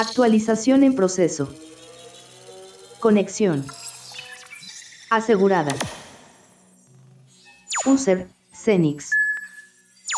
Actualización 0.00 0.82
en 0.82 0.94
proceso. 0.94 1.52
Conexión. 3.00 3.66
Asegurada. 5.10 5.74
User, 7.84 8.26
Cenix. 8.50 9.10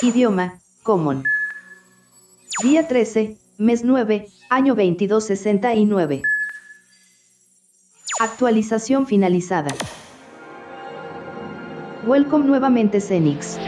Idioma, 0.01 0.60
Common. 0.85 1.24
Día 2.63 2.87
13, 2.87 3.37
mes 3.58 3.83
9, 3.83 4.29
año 4.51 4.76
2269. 4.76 6.22
Actualización 8.21 9.08
finalizada. 9.08 9.74
Welcome 12.06 12.46
nuevamente 12.46 13.01
Cenix. 13.01 13.58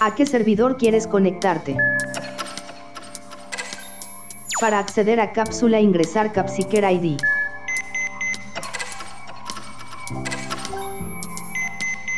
¿A 0.00 0.14
qué 0.14 0.26
servidor 0.26 0.76
quieres 0.76 1.06
conectarte? 1.06 1.78
Para 4.58 4.78
acceder 4.78 5.20
a 5.20 5.32
cápsula 5.32 5.80
ingresar 5.80 6.32
Capsiker 6.32 6.82
ID. 6.90 7.18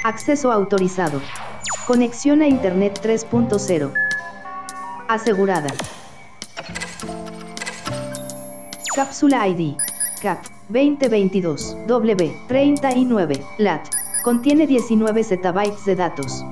Acceso 0.04 0.52
autorizado. 0.52 1.20
Conexión 1.88 2.40
a 2.42 2.46
Internet 2.46 3.00
3.0. 3.02 3.92
Asegurada. 5.08 5.74
Cápsula 8.94 9.48
ID. 9.48 9.76
CAP 10.22 10.44
2022 10.68 11.76
W39 11.88 13.44
LAT. 13.58 13.88
Contiene 14.22 14.68
19 14.68 15.24
zettabytes 15.24 15.84
de 15.86 15.96
datos. 15.96 16.44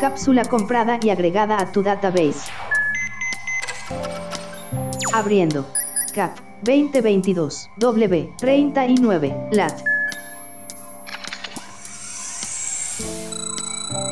Cápsula 0.00 0.46
comprada 0.46 0.98
y 1.02 1.10
agregada 1.10 1.60
a 1.60 1.70
tu 1.70 1.82
database. 1.82 2.50
Abriendo. 5.16 5.64
CAP 6.12 6.36
2022 6.62 7.70
W39 7.78 9.48
LAT. 9.52 9.80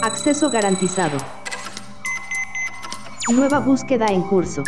Acceso 0.04 0.48
garantizado. 0.48 1.18
Nueva 3.34 3.58
búsqueda 3.58 4.06
en 4.12 4.22
curso. 4.22 4.62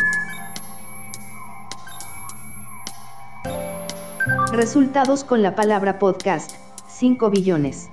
Resultados 4.51 5.23
con 5.23 5.41
la 5.41 5.55
palabra 5.55 5.99
podcast. 5.99 6.51
5 6.89 7.29
billones. 7.29 7.87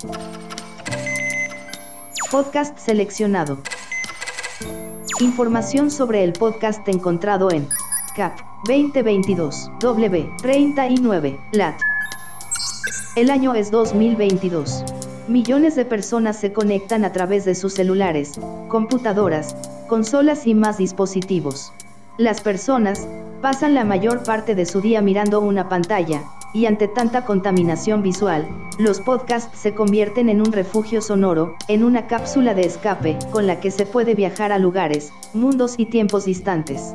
Podcast 2.33 2.77
seleccionado. 2.77 3.59
Información 5.21 5.93
sobre 5.93 6.25
el 6.25 6.33
podcast 6.33 6.89
encontrado 6.89 7.53
en 7.53 7.69
CAP 8.15 8.39
2022 8.67 9.71
W39 9.81 11.39
LAT. 11.53 11.81
El 13.17 13.31
año 13.31 13.55
es 13.55 13.71
2022. 13.71 14.85
Millones 15.29 15.77
de 15.77 15.85
personas 15.85 16.37
se 16.37 16.53
conectan 16.53 17.05
a 17.05 17.13
través 17.13 17.45
de 17.45 17.55
sus 17.55 17.75
celulares, 17.75 18.39
computadoras, 18.69 19.57
consolas 19.89 20.47
y 20.47 20.55
más 20.55 20.79
dispositivos. 20.79 21.73
Las 22.19 22.41
personas 22.41 23.07
pasan 23.41 23.75
la 23.75 23.85
mayor 23.85 24.23
parte 24.25 24.55
de 24.55 24.67
su 24.67 24.81
día 24.81 25.01
mirando 25.01 25.41
una 25.41 25.69
pantalla, 25.69 26.23
y 26.55 26.67
ante 26.67 26.89
tanta 26.89 27.25
contaminación 27.25 28.03
visual, 28.03 28.47
los 28.79 29.01
podcasts 29.01 29.59
se 29.59 29.75
convierten 29.75 30.29
en 30.29 30.41
un 30.41 30.53
refugio 30.53 31.01
sonoro, 31.01 31.57
en 31.69 31.83
una 31.83 32.07
cápsula 32.07 32.55
de 32.55 32.67
escape, 32.67 33.19
con 33.31 33.47
la 33.47 33.61
que 33.61 33.71
se 33.71 33.87
puede 33.87 34.15
viajar 34.15 34.53
a 34.53 34.59
lugares, 34.59 35.13
mundos 35.33 35.77
y 35.79 35.87
tiempos 35.87 36.27
distantes. 36.27 36.95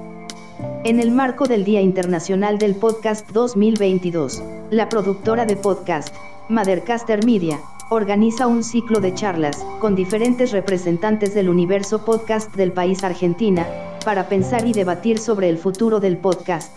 En 0.88 1.02
el 1.02 1.11
marco 1.11 1.47
del 1.47 1.66
Día 1.66 1.81
Internacional 1.81 2.59
del 2.59 2.73
Podcast 2.73 3.30
2022, 3.31 4.42
la 4.70 4.87
productora 4.87 5.45
de 5.45 5.58
podcast, 5.58 6.15
Mothercaster 6.48 7.25
Media, 7.25 7.59
organiza 7.89 8.48
un 8.48 8.64
ciclo 8.64 9.02
de 9.02 9.14
charlas, 9.14 9.65
con 9.81 9.95
diferentes 9.95 10.53
representantes 10.53 11.33
del 11.36 11.49
universo 11.49 12.05
podcast 12.05 12.55
del 12.55 12.71
país 12.71 13.03
Argentina, 13.03 13.67
para 14.05 14.30
pensar 14.30 14.65
y 14.65 14.71
debatir 14.71 15.20
sobre 15.20 15.49
el 15.49 15.58
futuro 15.58 15.99
del 15.99 16.15
podcast. 16.15 16.71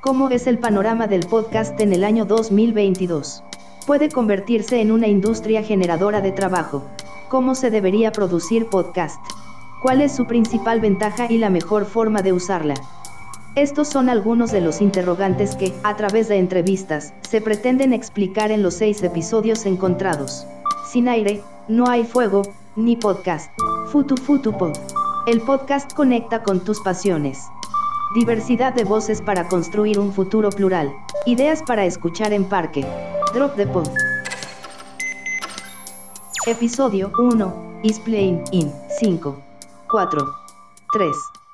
¿Cómo 0.00 0.28
es 0.30 0.48
el 0.48 0.58
panorama 0.58 1.06
del 1.06 1.24
podcast 1.24 1.80
en 1.80 1.92
el 1.92 2.02
año 2.02 2.24
2022? 2.24 3.44
¿Puede 3.86 4.08
convertirse 4.08 4.80
en 4.80 4.90
una 4.90 5.06
industria 5.06 5.62
generadora 5.62 6.20
de 6.20 6.32
trabajo? 6.32 6.82
¿Cómo 7.28 7.54
se 7.54 7.70
debería 7.70 8.10
producir 8.10 8.66
podcast? 8.66 9.20
¿Cuál 9.82 10.02
es 10.02 10.10
su 10.10 10.26
principal 10.26 10.80
ventaja 10.80 11.30
y 11.30 11.38
la 11.38 11.48
mejor 11.48 11.84
forma 11.84 12.22
de 12.22 12.32
usarla? 12.32 12.74
Estos 13.56 13.88
son 13.88 14.10
algunos 14.10 14.52
de 14.52 14.60
los 14.60 14.82
interrogantes 14.82 15.56
que, 15.56 15.72
a 15.82 15.96
través 15.96 16.28
de 16.28 16.36
entrevistas, 16.36 17.14
se 17.26 17.40
pretenden 17.40 17.94
explicar 17.94 18.50
en 18.50 18.62
los 18.62 18.74
seis 18.74 19.02
episodios 19.02 19.64
encontrados. 19.64 20.46
Sin 20.86 21.08
aire, 21.08 21.42
no 21.66 21.88
hay 21.88 22.04
fuego, 22.04 22.42
ni 22.76 22.96
podcast. 22.96 23.50
Futu 23.86 24.14
Futu 24.18 24.52
Pod. 24.52 24.76
El 25.26 25.40
podcast 25.40 25.90
conecta 25.94 26.42
con 26.42 26.60
tus 26.60 26.80
pasiones. 26.82 27.44
Diversidad 28.14 28.74
de 28.74 28.84
voces 28.84 29.22
para 29.22 29.48
construir 29.48 29.98
un 29.98 30.12
futuro 30.12 30.50
plural. 30.50 30.92
Ideas 31.24 31.62
para 31.62 31.86
escuchar 31.86 32.34
en 32.34 32.44
parque. 32.44 32.84
Drop 33.32 33.56
the 33.56 33.66
Pod. 33.66 33.88
Episodio 36.46 37.10
1. 37.18 37.80
Is 37.84 37.98
playing 38.00 38.44
in 38.52 38.70
5, 39.00 39.34
4, 39.88 40.34
3. 40.92 41.45